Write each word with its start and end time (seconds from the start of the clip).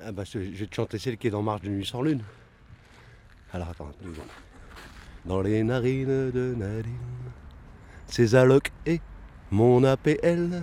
Ah 0.00 0.12
bah 0.12 0.22
je 0.24 0.38
vais 0.38 0.66
te 0.66 0.74
chanter 0.74 0.96
celle 0.98 1.16
qui 1.16 1.26
est 1.26 1.30
dans 1.30 1.42
Marche 1.42 1.62
de 1.62 1.70
nuit 1.70 1.84
sans 1.84 2.02
lune. 2.02 2.22
Alors 3.52 3.70
attends, 3.70 3.90
deux 4.00 4.12
secondes. 4.12 4.26
Dans 5.24 5.40
les 5.40 5.64
narines 5.64 6.30
de 6.30 6.54
Nadine, 6.56 6.94
ses 8.06 8.36
allocs 8.36 8.70
et 8.86 9.00
mon 9.50 9.82
APL 9.82 10.62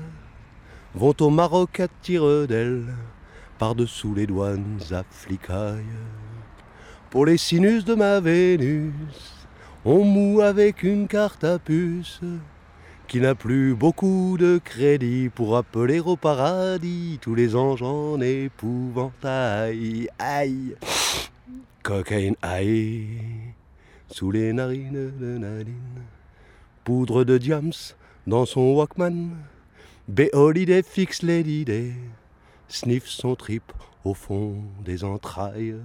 vont 0.94 1.16
au 1.20 1.30
Maroc 1.30 1.82
à 1.82 1.90
tire 2.02 2.48
d'elle, 2.48 2.86
par-dessous 3.58 4.16
les 4.16 4.26
douanes 4.26 4.80
afflicailles. 4.92 5.84
Pour 7.10 7.26
les 7.26 7.38
sinus 7.38 7.84
de 7.84 7.94
ma 7.94 8.22
Vénus, 8.22 8.94
on 9.84 10.06
moue 10.06 10.40
avec 10.42 10.84
une 10.84 11.10
carte 11.10 11.44
à 11.44 11.60
puce 11.60 12.22
qui 13.08 13.20
n'a 13.20 13.36
plus 13.36 13.76
beaucoup 13.76 14.38
de 14.40 14.60
crédit 14.64 15.30
pour 15.30 15.56
appeler 15.58 16.00
au 16.00 16.16
paradis 16.16 17.20
tous 17.22 17.36
les 17.36 17.56
anges 17.56 17.84
en 17.84 18.20
épouvantail. 18.20 20.10
Aïe. 20.18 20.76
Cocaïne, 21.84 22.36
aïe. 22.42 23.08
Sous 24.10 24.32
les 24.32 24.54
narines 24.54 25.12
de 25.20 25.38
Nadine. 25.38 26.04
Poudre 26.84 27.24
de 27.24 27.38
diams 27.38 27.72
dans 28.28 28.46
son 28.46 28.74
Walkman. 28.74 29.32
Béolidé 30.08 30.84
fixe 30.84 31.22
l'idée 31.22 31.94
Sniff 32.68 33.08
son 33.08 33.36
trip 33.36 33.64
au 34.04 34.14
fond 34.14 34.56
des 34.84 35.04
entrailles. 35.04 35.76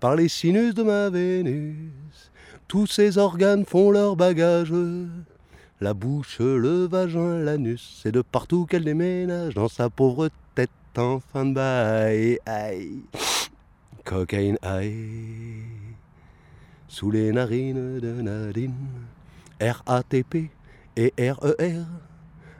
Par 0.00 0.16
les 0.16 0.28
sinus 0.28 0.74
de 0.74 0.82
ma 0.82 1.10
Vénus 1.10 2.32
Tous 2.68 2.86
ses 2.86 3.18
organes 3.18 3.64
font 3.64 3.90
leur 3.90 4.16
bagage 4.16 4.72
la 5.82 5.94
bouche, 5.94 6.38
le 6.38 6.86
vagin, 6.86 7.38
l'anus, 7.38 8.00
c'est 8.00 8.12
de 8.12 8.22
partout 8.22 8.66
qu'elle 8.66 8.84
déménage 8.84 9.54
dans 9.54 9.66
sa 9.66 9.90
pauvre 9.90 10.30
tête 10.54 10.70
en 10.96 11.18
fin 11.18 11.44
de 11.44 11.54
bail. 11.54 12.38
Aïe. 12.46 13.00
Cocaïne, 14.04 14.58
aïe. 14.62 15.64
Sous 16.86 17.10
les 17.10 17.32
narines 17.32 17.98
de 17.98 18.22
Nadine, 18.22 18.74
RATP 19.60 20.50
et 20.96 21.12
RER, 21.18 21.82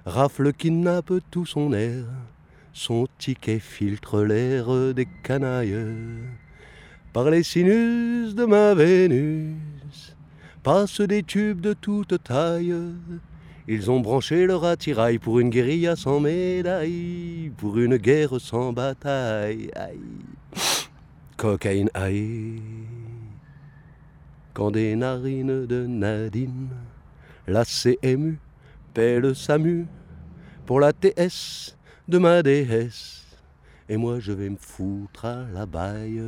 rafle 0.05 0.53
kidnappe 0.53 1.13
tout 1.31 1.47
son 1.47 1.73
air. 1.73 2.05
Son 2.73 3.07
ticket 3.19 3.61
filtre 3.61 4.23
l'air 4.23 4.95
des 4.95 5.07
canailles. 5.23 5.77
Par 7.13 7.31
les 7.31 7.45
sinus 7.45 8.35
de 8.35 8.47
ma 8.47 8.75
Vénus, 8.75 9.55
passent 10.63 11.01
des 11.01 11.23
tubes 11.23 11.61
de 11.61 11.73
toute 11.73 12.23
taille. 12.23 12.75
Ils 13.69 13.91
ont 13.91 14.01
branché 14.01 14.47
leur 14.47 14.65
attirail 14.65 15.19
pour 15.19 15.39
une 15.39 15.51
guérilla 15.51 15.97
sans 15.97 16.21
médaille, 16.21 17.53
pour 17.57 17.79
une 17.79 17.97
guerre 17.97 18.41
sans 18.41 18.73
bataille. 18.73 19.71
Aïe. 19.75 20.01
Cocaïne, 21.37 21.91
aïe. 21.95 22.61
Quand 24.55 24.71
des 24.71 24.95
narines 24.97 25.67
de 25.67 25.87
Nadine, 25.87 26.69
la 27.47 27.65
CMU 27.65 28.39
paie 28.93 29.19
le 29.19 29.35
SAMU 29.35 29.87
pour 30.67 30.79
la 30.79 30.93
TS 30.93 31.77
de 32.09 32.19
ma 32.19 32.43
déesse. 32.43 33.25
Et 33.89 33.97
moi 33.97 34.21
je 34.21 34.33
vais 34.33 34.51
me 34.51 34.57
foutre 34.57 35.25
à 35.25 35.45
la 35.53 35.67
baille 35.67 36.23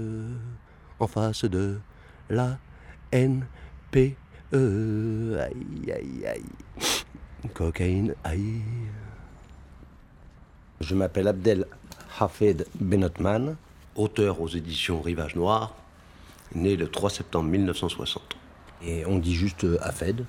en 0.98 1.06
face 1.06 1.44
de 1.44 1.78
la 2.30 2.58
NP. 3.12 4.16
Euh, 4.53 5.39
aïe, 5.41 5.92
aïe, 5.92 6.27
aïe. 6.27 6.45
Cocaïne, 7.53 8.14
aïe. 8.25 8.61
Je 10.81 10.95
m'appelle 10.95 11.28
Abdel 11.28 11.67
Hafed 12.19 12.67
Benotman, 12.78 13.56
Auteur 13.97 14.41
aux 14.41 14.48
éditions 14.48 15.00
Rivage 15.00 15.37
Noir, 15.37 15.75
né 16.55 16.77
le 16.77 16.89
3 16.89 17.11
septembre 17.11 17.48
1960. 17.50 18.37
et 18.87 19.06
on 19.06 19.19
dit 19.19 19.34
juste 19.34 19.65
euh, 19.65 19.78
Hafed, 19.81 20.25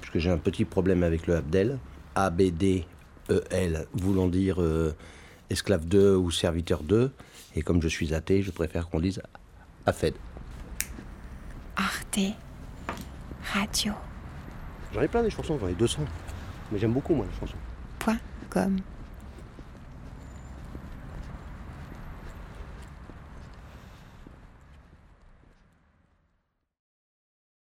puisque 0.00 0.18
j'ai 0.18 0.30
un 0.30 0.38
petit 0.38 0.64
problème 0.64 1.02
avec 1.02 1.26
le 1.26 1.36
Abdel. 1.36 1.78
A-B-D-E-L, 2.14 3.86
voulant 3.92 4.26
dire 4.28 4.60
euh, 4.60 4.94
esclave 5.50 5.86
de 5.86 6.14
ou 6.14 6.30
serviteur 6.30 6.82
de. 6.82 7.10
Et 7.54 7.62
comme 7.62 7.80
je 7.82 7.88
suis 7.88 8.14
athée, 8.14 8.42
je 8.42 8.50
préfère 8.50 8.88
qu'on 8.88 9.00
dise 9.00 9.22
Hafed. 9.86 10.14
Arte 11.76 12.18
Radio. 13.52 13.94
J'en 14.92 15.00
ai 15.00 15.08
plein 15.08 15.22
des 15.22 15.30
chansons, 15.30 15.58
j'en 15.58 15.68
ai 15.68 15.74
200. 15.74 16.02
Mais 16.70 16.78
j'aime 16.78 16.92
beaucoup 16.92 17.14
moi 17.14 17.26
les 17.30 17.38
chansons. 17.40 17.56
Point 17.98 18.18
com. 18.50 18.76